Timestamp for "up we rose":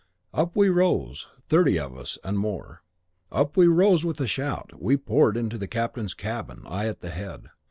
0.33-1.27, 3.31-4.03